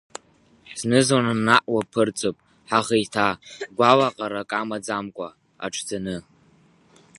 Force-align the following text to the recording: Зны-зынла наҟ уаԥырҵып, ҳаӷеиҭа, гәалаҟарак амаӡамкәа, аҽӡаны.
Зны-зынла 0.79 1.33
наҟ 1.45 1.63
уаԥырҵып, 1.73 2.37
ҳаӷеиҭа, 2.69 3.27
гәалаҟарак 3.77 4.51
амаӡамкәа, 4.59 5.27
аҽӡаны. 5.65 6.17